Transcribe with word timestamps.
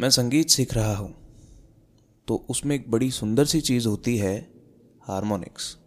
मैं 0.00 0.10
संगीत 0.10 0.50
सीख 0.50 0.74
रहा 0.74 0.96
हूँ। 0.96 1.14
तो 2.28 2.46
उसमें 2.50 2.76
एक 2.76 2.90
बड़ी 2.90 3.10
सुंदर 3.10 3.44
सी 3.44 3.60
चीज़ 3.60 3.88
होती 3.88 4.16
है, 4.16 4.54
हारमोनिक्स। 5.02 5.78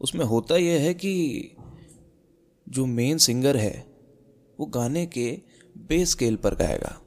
उसमें 0.00 0.24
होता 0.24 0.56
यह 0.56 0.80
है 0.80 0.94
कि 0.94 1.44
जो 2.68 2.86
मेन 2.86 3.18
सिंगर 3.18 3.56
है, 3.56 3.96
वो 4.60 4.66
गाने 4.66 5.06
के 5.06 5.40
बेस 5.78 6.10
स्केल 6.10 6.36
पर 6.36 6.54
गाएगा। 6.54 7.00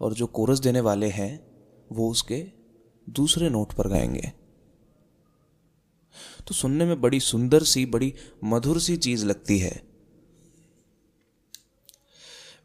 और 0.00 0.14
जो 0.14 0.26
कोरस 0.26 0.58
देने 0.58 0.80
वाले 0.80 1.08
हैं, 1.08 1.46
वो 1.92 2.10
उसके 2.10 2.46
दूसरे 3.10 3.50
नोट 3.50 3.72
पर 3.72 3.88
गाएँगे। 3.88 4.32
तो 6.48 6.54
सुनने 6.54 6.84
में 6.84 7.00
बड़ी 7.00 7.20
सुंदर 7.20 7.62
सी, 7.62 7.86
बड़ी 7.86 8.14
मधुर 8.44 8.80
सी 8.80 8.96
चीज़ 8.96 9.26
लगती 9.26 9.58
है। 9.58 9.89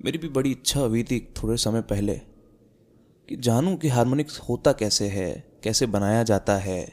मेरी 0.05 0.17
भी 0.17 0.29
बड़ी 0.29 0.51
इच्छा 0.51 0.79
हुई 0.79 1.03
थी 1.03 1.33
थोड़े 1.43 1.57
समय 1.57 1.81
पहले 1.81 2.15
कि 3.29 3.35
जानूं 3.35 3.77
कि 3.77 3.87
हारमोनिक्स 3.87 4.39
होता 4.39 4.71
कैसे 4.71 5.07
है, 5.07 5.59
कैसे 5.63 5.85
बनाया 5.85 6.23
जाता 6.23 6.57
है, 6.57 6.85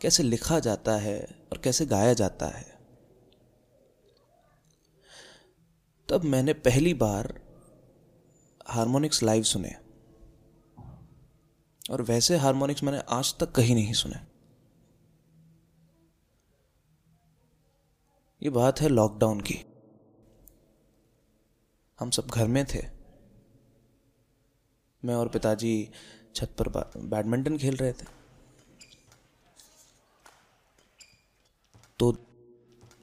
कैसे 0.00 0.22
लिखा 0.22 0.58
जाता 0.58 0.96
है 0.96 1.46
और 1.52 1.58
कैसे 1.58 1.86
गाया 1.86 2.12
जाता 2.12 2.46
है। 2.46 2.78
तब 6.08 6.22
मैंने 6.24 6.52
पहली 6.52 6.94
बार 6.94 7.40
हारमोनिक्स 8.68 9.22
लाइव 9.22 9.42
सुने। 9.42 9.76
और 11.90 12.02
वैसे 12.02 12.36
हारमोनिक्स 12.36 12.82
मैंने 12.82 12.98
आज 12.98 13.38
तक 13.38 13.52
कहीं 13.52 13.74
नहीं 13.74 13.92
सुने। 13.92 14.16
ये 18.42 18.50
बात 18.50 18.80
है 18.80 18.88
लॉकडाउन 18.88 19.40
की। 19.40 19.73
हम 22.00 22.10
सब 22.10 22.26
घर 22.26 22.46
में 22.46 22.64
थे। 22.64 22.86
मैं 25.04 25.14
और 25.14 25.28
पिताजी 25.28 25.90
छत 26.34 26.56
पर 26.58 26.68
बैडमिंटन 26.96 27.58
खेल 27.58 27.76
रहे 27.76 27.92
थे। 27.92 28.06
तो 31.98 32.16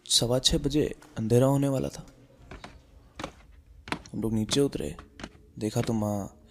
सवा 0.09 0.39
छः 0.39 0.57
बजे 0.57 0.95
अंधेरा 1.17 1.45
होने 1.45 1.67
वाला 1.67 1.89
था। 1.89 2.05
हम 4.13 4.21
लोग 4.21 4.33
नीचे 4.33 4.59
उतरे, 4.59 4.97
देखा 5.59 5.81
तो 5.81 5.93
माँ 5.93 6.41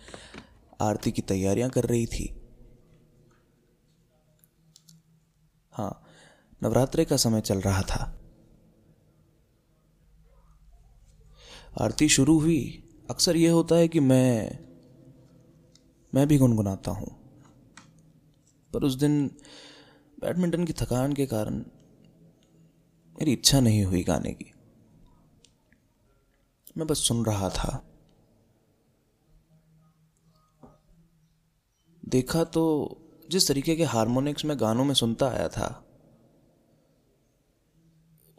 आरती 0.81 1.13
की 1.13 1.23
तैयारियाँ 1.23 1.71
कर 1.71 1.85
रही 1.85 2.07
थी। 2.07 2.41
हाँ 5.73 6.05
नवरात्रे 6.63 7.05
का 7.05 7.17
समय 7.17 7.41
चल 7.41 7.61
रहा 7.61 7.83
था। 7.83 8.20
आरती 11.79 12.09
शुरू 12.09 12.39
हुई, 12.41 12.89
अक्सर 13.11 13.37
यह 13.37 13.53
होता 13.53 13.75
है 13.75 13.89
कि 13.89 14.01
मैं 14.01 14.59
मैं 16.15 16.29
भी 16.29 16.39
गुनगुनाता 16.39 16.91
हूँ। 16.91 17.11
पर 18.73 18.83
उस 18.83 18.95
दिन 18.95 19.27
बैडमिंटन 20.21 20.65
की 20.65 20.73
थकान 20.73 21.13
के 21.13 21.27
कारण 21.27 21.55
मेरी 23.19 23.33
इच्छा 23.33 23.61
नहीं 23.61 23.85
हुई 23.85 24.03
गाने 24.03 24.33
की। 24.33 24.53
मैं 26.77 26.87
बस 26.87 26.99
सुन 26.99 27.25
रहा 27.25 27.51
था। 27.51 27.87
देखा 32.09 32.45
तो 32.45 32.65
जिस 33.31 33.49
तरीके 33.49 33.77
के 33.77 33.85
हारमोनिक्स 33.85 34.45
में 34.45 34.61
गानों 34.61 34.85
में 34.85 34.95
सुनता 34.95 35.29
आया 35.29 35.49
था, 35.49 35.85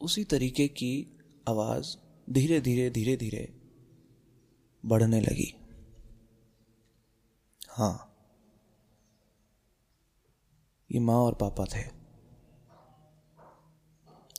उसी 0.01 0.23
तरीके 0.23 0.67
की 0.67 1.19
आवाज़ 1.49 1.97
धीरे 2.29 2.61
धीरे 2.61 2.89
धीरे 2.89 3.17
धीरे 3.17 3.61
बढ़ने 4.85 5.21
लगी। 5.21 5.55
हाँ। 7.69 8.07
ये 10.91 10.99
माँ 10.99 11.15
और 11.15 11.33
पापा 11.33 11.65
थे। 11.65 12.01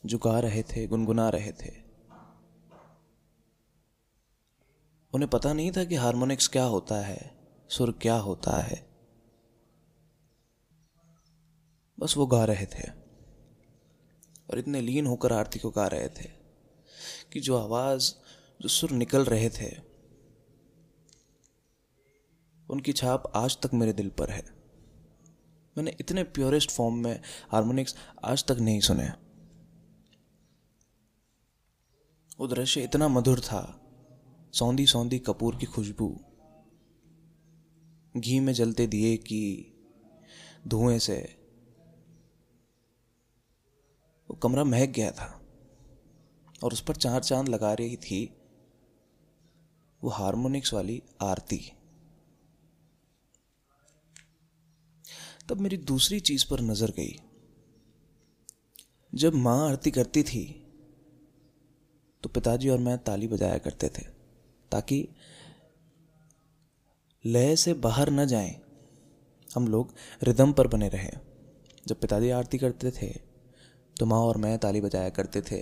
जो 0.06 0.18
गा 0.18 0.40
रहे 0.40 0.62
थे, 0.62 0.86
गुनगुना 0.86 1.28
रहे 1.28 1.52
थे। 1.52 1.82
उन्हें 5.14 5.30
पता 5.30 5.52
नहीं 5.52 5.72
था 5.72 5.84
कि 5.84 5.94
हारमोनिक्स 5.94 6.48
क्या 6.48 6.64
होता 6.64 6.94
है, 6.94 7.38
सुर 7.68 7.92
क्या 7.92 8.16
होता 8.16 8.62
है। 8.62 8.90
बस 12.00 12.16
वो 12.16 12.26
गा 12.26 12.44
रहे 12.44 12.66
थे। 12.66 12.90
और 14.50 14.58
इतने 14.58 14.80
लीन 14.80 15.06
होकर 15.06 15.32
आरती 15.32 15.58
को 15.58 15.70
गा 15.70 15.86
रहे 15.86 16.08
थे। 16.08 16.41
कि 17.32 17.41
जो 17.41 17.56
आवाज़, 17.56 18.12
जो 18.60 18.69
सुर 18.69 18.91
निकल 18.91 19.25
रहे 19.25 19.50
थे, 19.50 19.76
उनकी 22.70 22.93
छाप 22.93 23.32
आज 23.34 23.59
तक 23.60 23.75
मेरे 23.75 23.93
दिल 23.93 24.10
पर 24.10 24.31
है। 24.31 24.43
मैंने 25.76 25.97
इतने 26.00 26.25
प्योरेस्ट 26.25 26.70
फॉर्म 26.70 26.94
में 26.94 27.20
हारमोनिक्स 27.53 27.94
आज 28.25 28.44
तक 28.44 28.53
नहीं 28.53 28.81
सुने। 28.81 29.09
वो 32.41 32.47
दृश्य 32.47 32.82
इतना 32.82 33.09
मधुर 33.09 33.41
था 33.41 33.78
सौंधी 34.54 34.87
सौंधी 34.87 35.19
कपूर 35.19 35.56
की 35.56 35.66
खुशबू। 35.66 36.20
घी 38.16 38.41
में 38.41 38.53
जलते 38.53 38.87
दिए 38.87 39.16
की 39.16 39.75
धुएँ 40.69 40.99
से, 40.99 41.38
वो 44.31 44.37
कमरा 44.37 44.64
महक 44.64 44.88
गया 44.88 45.10
था। 45.10 45.41
और 46.62 46.72
उस 46.72 46.80
पर 46.80 46.96
चार 46.96 47.20
चाँद 47.22 47.48
लगा 47.48 47.72
रही 47.74 47.96
थी, 47.98 48.24
वो 50.00 50.10
हारमोनिक्स 50.10 50.72
वाली 50.74 51.02
आरती। 51.22 51.60
तब 55.48 55.60
मेरी 55.60 55.76
दूसरी 55.76 56.18
चीज़ 56.20 56.46
पर 56.50 56.60
नज़र 56.62 56.90
गई। 56.90 57.18
जब 59.12 59.34
माँ 59.36 59.58
आरती 59.68 59.90
करती 59.90 60.22
थी 60.22 60.44
तो 62.22 62.28
पिताजी 62.28 62.68
और 62.68 62.78
मैं 62.78 62.96
ताली 62.98 63.28
बजाया 63.28 63.58
करते 63.58 63.88
थे, 63.88 64.02
ताकि 64.72 65.06
लय 67.24 67.56
से 67.56 67.74
बाहर 67.76 68.10
न 68.10 68.26
जाएँ। 68.26 68.54
हम 69.50 69.68
लोग 69.68 69.94
रिदम 70.22 70.52
पर 70.52 70.66
बने 70.66 70.88
रहें। 70.88 71.12
जब 71.86 72.00
पिताजी 72.00 72.30
आरती 72.30 72.58
करते 72.58 72.90
थे 72.92 73.08
तो 73.96 74.06
माँ 74.06 74.18
और 74.18 74.36
मैं 74.36 74.58
ताली 74.58 74.80
बजाया 74.80 75.08
करते 75.10 75.42
थे। 75.42 75.60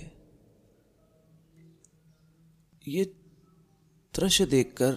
ये 2.85 3.05
दृश्य 4.15 4.45
देखकर 4.47 4.93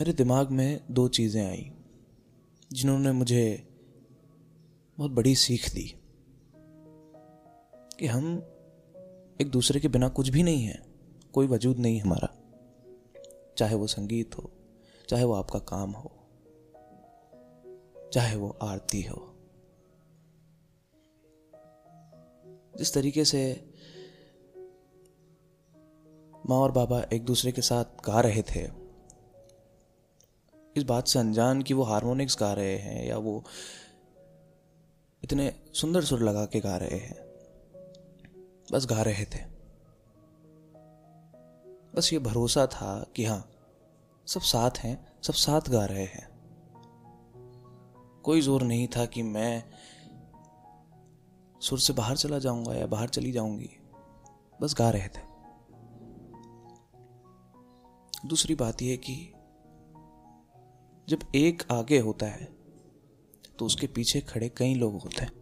मेरे 0.00 0.12
दिमाग 0.12 0.50
में 0.50 0.80
दो 0.90 1.08
चीज़ें 1.08 1.42
आई, 1.46 1.70
जिन्होंने 2.72 3.12
मुझे 3.12 3.42
बहुत 4.98 5.10
बड़ी 5.10 5.34
सीख 5.34 5.68
दी 5.74 5.84
कि 7.98 8.06
हम 8.06 8.38
एक 9.40 9.50
दूसरे 9.50 9.80
के 9.80 9.88
बिना 9.88 10.08
कुछ 10.08 10.28
भी 10.28 10.42
नहीं 10.42 10.64
है, 10.64 10.82
कोई 11.32 11.46
वजूद 11.46 11.78
नहीं 11.78 12.00
हमारा, 12.00 12.28
चाहे 13.58 13.74
वो 13.74 13.86
संगीत 13.86 14.38
हो, 14.38 14.50
चाहे 15.08 15.24
वो 15.24 15.32
आपका 15.32 15.58
काम 15.58 15.90
हो, 15.90 16.12
चाहे 18.12 18.36
वो 18.36 18.48
आरती 18.62 19.02
हो। 19.02 19.28
जिस 22.78 22.94
तरीके 22.94 23.24
से 23.24 23.71
माँ 26.50 26.58
और 26.58 26.72
बाबा 26.72 27.02
एक 27.12 27.24
दूसरे 27.24 27.52
के 27.52 27.62
साथ 27.62 27.84
गा 27.84 28.20
रहे 28.20 28.42
थे। 28.42 28.82
इस 30.76 30.82
बात 30.82 31.06
से 31.06 31.18
अनजान 31.18 31.62
कि 31.62 31.74
वो 31.74 31.82
हारमोनिक्स 31.82 32.36
गा 32.40 32.52
रहे 32.52 32.76
हैं 32.76 33.06
या 33.06 33.16
वो 33.16 33.44
इतने 35.24 35.60
सुंदर 35.74 36.04
सुर 36.04 36.20
लगा 36.20 36.44
के 36.44 36.60
गा 36.60 36.76
रहे 36.76 36.98
हैं। 36.98 37.16
बस 38.72 38.86
गा 38.86 39.02
रहे 39.02 39.24
थे। 39.24 39.44
बस 41.94 42.10
ये 42.12 42.18
भरोसा 42.18 42.66
था 42.66 43.06
कि 43.16 43.24
हाँ 43.24 43.50
सब 44.26 44.40
साथ 44.40 44.70
हैं, 44.78 45.12
सब 45.22 45.32
साथ 45.32 45.60
गा 45.60 45.84
रहे 45.84 46.04
हैं। 46.04 46.32
कोई 48.22 48.40
ज़ोर 48.40 48.62
नहीं 48.62 48.88
था 48.88 49.06
कि 49.06 49.22
मैं 49.22 49.64
सुर 51.60 51.78
से 51.78 51.92
बाहर 51.92 52.16
चला 52.16 52.38
जाऊँगा 52.38 52.74
या 52.74 52.86
बाहर 52.86 53.08
चली 53.08 53.32
जाऊँगी। 53.32 53.70
बस 54.62 54.74
गा 54.78 54.90
रहे 54.90 55.08
थे। 55.08 55.31
दूसरी 58.26 58.54
बात 58.54 58.82
यह 58.82 58.96
कि 58.96 59.14
जब 61.08 61.18
एक 61.34 61.62
आगे 61.70 61.98
होता 61.98 62.26
है 62.26 62.44
तो 63.58 63.66
उसके 63.66 63.86
पीछे 63.86 64.20
खड़े 64.20 64.48
कई 64.48 64.74
लोग 64.74 64.94
होते 64.94 65.22
हैं। 65.22 65.32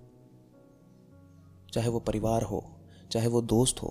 चाहे 1.72 1.88
वो 1.88 2.00
परिवार 2.00 2.42
हो, 2.42 2.62
चाहे 3.10 3.26
वो 3.26 3.42
दोस्त 3.42 3.82
हो, 3.82 3.90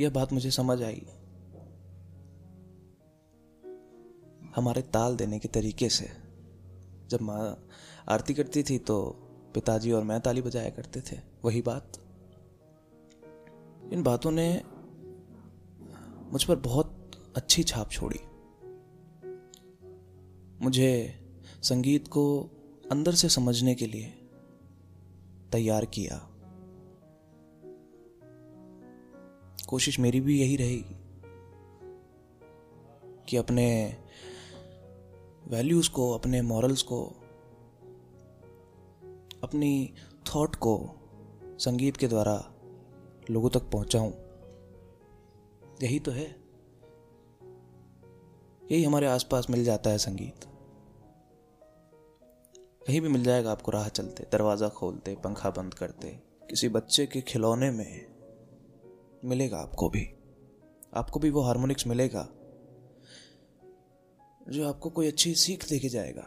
यह 0.00 0.10
बात 0.10 0.32
मुझे 0.32 0.50
समझ 0.50 0.82
आई। 0.82 1.02
हमारे 4.56 4.82
ताल 4.82 5.16
देने 5.16 5.38
के 5.38 5.48
तरीके 5.48 5.88
से, 5.88 6.08
जब 7.08 7.18
माँ 7.22 7.68
आरती 8.08 8.34
करती 8.34 8.62
थी 8.62 8.78
तो 8.78 9.00
पिताजी 9.54 9.92
और 9.92 10.04
मैं 10.04 10.20
ताली 10.20 10.42
बजाया 10.42 10.70
करते 10.70 11.00
थे। 11.00 11.18
वही 11.44 11.62
बात। 11.62 11.98
इन 13.92 14.02
बातों 14.02 14.30
ने 14.30 14.62
मुझ 16.32 16.44
पर 16.44 16.56
बहुत 16.56 16.96
अच्छी 17.36 17.62
छाप 17.62 17.90
छोड़ी। 17.90 18.20
मुझे 20.64 21.14
संगीत 21.62 22.08
को 22.08 22.50
अंदर 22.92 23.12
से 23.12 23.28
समझने 23.28 23.74
के 23.74 23.86
लिए 23.86 24.06
तैयार 25.52 25.84
किया। 25.84 26.26
कोशिश 29.68 29.98
मेरी 29.98 30.20
भी 30.20 30.40
यही 30.40 30.56
रहेगी 30.56 30.96
कि 33.28 33.36
अपने 33.36 33.96
वैल्यूज़ 35.48 35.90
को, 35.90 36.12
अपने 36.12 36.42
मॉरल्स 36.42 36.82
को, 36.82 37.06
अपनी 39.42 39.94
थॉट 40.34 40.56
को 40.56 40.90
संगीत 41.44 41.96
के 41.96 42.08
द्वारा 42.08 42.54
लोगों 43.30 43.50
तक 43.50 43.60
पहुंचाऊं। 43.60 44.12
यही 45.82 46.00
तो 46.00 46.10
है। 46.10 46.49
यही 48.70 48.82
हमारे 48.84 49.06
आसपास 49.06 49.46
मिल 49.50 49.64
जाता 49.64 49.90
है 49.90 49.98
संगीत। 49.98 50.44
कहीं 52.86 53.00
भी 53.00 53.08
मिल 53.08 53.24
जाएगा 53.24 53.52
आपको 53.52 53.70
राह 53.70 53.88
चलते, 53.88 54.26
दरवाज़ा 54.32 54.68
खोलते, 54.68 55.14
पंखा 55.14 55.50
बंद 55.50 55.74
करते। 55.74 56.08
किसी 56.50 56.68
बच्चे 56.68 57.06
के 57.06 57.20
खिलौने 57.20 57.70
में 57.70 58.06
मिलेगा 59.24 59.58
आपको 59.58 59.88
भी। 59.88 60.04
आपको 60.94 61.20
भी 61.20 61.30
वो 61.30 61.40
हारमोनिक्स 61.40 61.86
मिलेगा, 61.86 62.22
जो 64.48 64.68
आपको 64.68 64.90
कोई 64.90 65.08
अच्छी 65.08 65.34
सीख 65.34 65.68
दे 65.68 65.78
के 65.78 65.88
जाएगा। 65.88 66.26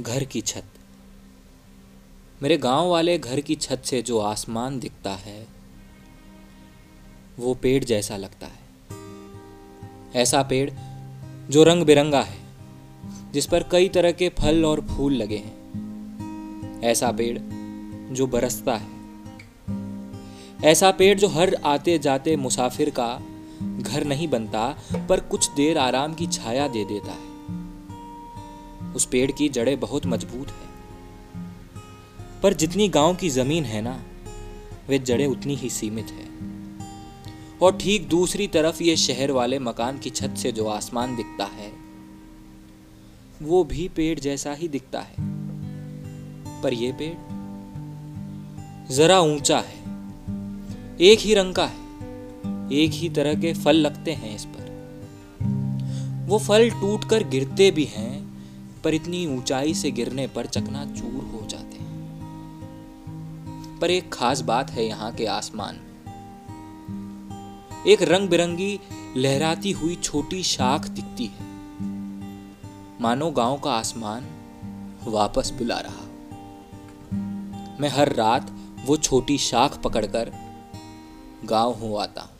घर 0.00 0.24
की 0.24 0.40
छत। 0.40 0.80
मेरे 2.42 2.56
गाँव 2.56 2.88
वाले 2.88 3.18
घर 3.18 3.40
की 3.40 3.54
छत 3.54 3.82
से 3.84 4.02
जो 4.02 4.18
आसमान 4.18 4.78
दिखता 4.78 5.10
है, 5.10 5.46
वो 7.38 7.54
पेड़ 7.54 7.84
जैसा 7.84 8.16
लगता 8.16 8.46
है। 8.46 8.64
ऐसा 10.14 10.42
पेड़ 10.42 10.70
जो 11.50 11.64
रंग 11.64 11.82
बिरंगा 11.82 12.22
है, 12.22 12.38
जिस 13.32 13.46
पर 13.46 13.62
कई 13.62 13.88
तरह 13.88 14.12
के 14.12 14.28
फल 14.28 14.64
और 14.64 14.80
फूल 14.80 15.14
लगे 15.14 15.36
हैं। 15.36 15.54
ऐसा 16.82 17.12
पेड़ 17.12 17.38
जो 18.14 18.26
बरसता 18.26 18.76
है। 18.76 18.88
ऐसा 20.64 20.90
पेड़ 20.90 21.18
जो 21.18 21.28
हर 21.28 21.54
आते 21.54 21.98
जाते 21.98 22.36
मुसाफिर 22.36 22.90
का 22.90 23.20
घर 23.62 24.04
नहीं 24.04 24.28
बनता, 24.28 24.78
पर 25.08 25.20
कुछ 25.20 25.50
देर 25.50 25.78
आराम 25.78 26.14
की 26.14 26.26
छाया 26.26 26.68
दे 26.68 26.84
देता 26.84 27.12
है। 27.12 27.34
उस 28.94 29.04
पेड़ 29.04 29.32
की 29.32 29.48
जड़ें 29.48 29.80
बहुत 29.80 30.06
मज़बूत 30.06 30.48
है। 30.48 30.73
पर 32.44 32.54
जितनी 32.54 32.88
गाँव 32.88 33.14
की 33.14 33.30
ज़मीन 33.30 33.64
है 33.64 33.82
ना, 33.82 34.04
वे 34.88 34.98
जड़ें 34.98 35.26
उतनी 35.26 35.54
ही 35.54 35.70
सीमित 35.70 36.06
है। 36.06 36.28
और 37.62 37.76
ठीक 37.76 38.08
दूसरी 38.08 38.46
तरफ़ 38.46 38.82
ये 38.82 38.96
शहर 38.96 39.30
वाले 39.30 39.58
मकान 39.58 39.98
की 39.98 40.10
छत 40.10 40.34
से 40.38 40.52
जो 40.52 40.66
आसमान 40.66 41.16
दिखता 41.16 41.44
है, 41.44 41.72
वो 43.42 43.64
भी 43.64 43.88
पेड़ 43.88 44.20
जैसा 44.20 44.52
ही 44.52 44.68
दिखता 44.68 45.00
है। 45.00 45.14
पर 46.62 46.72
यह 46.72 46.92
पेड़ 46.92 47.14
जरा 48.94 49.20
ऊँचा 49.20 49.58
है, 49.58 49.78
एक 51.00 51.18
ही 51.18 51.34
रंग 51.34 51.54
का 51.54 51.66
है, 51.66 51.78
एक 52.72 52.90
ही 52.90 53.08
तरह 53.08 53.34
के 53.34 53.54
फल 53.54 53.76
लगते 53.76 54.12
हैं 54.12 54.36
इस 54.36 54.44
पर। 54.44 54.64
वो 56.28 56.38
फल 56.38 56.70
टूटकर 56.70 57.28
गिरते 57.28 57.70
भी 57.70 57.84
हैं, 57.84 58.44
पर 58.84 58.94
इतनी 58.94 59.26
ऊंचाई 59.26 59.74
से 59.74 59.90
गिरने 59.90 60.26
पर 60.26 60.46
चकना 60.46 60.84
चूर 60.84 61.24
हैं 61.24 61.43
पर 63.80 63.90
एक 63.90 64.12
खास 64.12 64.40
बात 64.40 64.70
है 64.70 64.86
यहाँ 64.86 65.12
के 65.12 65.26
आसमान। 65.26 65.76
में 65.76 65.94
एक 67.86 68.02
रंग 68.02 68.28
बिरंगी 68.28 68.80
लहराती 69.16 69.72
हुई 69.72 69.96
छोटी 69.96 70.42
शाख 70.42 70.88
दिखती 70.88 71.26
है। 71.26 71.44
मानो 73.00 73.30
गाँव 73.30 73.58
का 73.58 73.72
आसमान 73.72 74.26
वापस 75.04 75.50
बुला 75.50 75.78
रहा। 75.78 76.04
मैं 77.80 77.88
हर 77.88 78.12
रात 78.12 78.56
वो 78.84 78.96
छोटी 78.96 79.38
शाख 79.38 79.78
पकड़कर 79.78 80.32
गाँव 81.44 81.72
हो 81.72 81.96
आता 81.96 82.20
हूँ। 82.20 82.30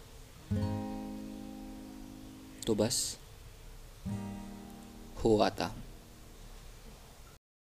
तो 2.67 2.75
बस 2.75 3.19
हो 5.25 5.39
आता 5.39 5.67
हूँ। 5.67 5.84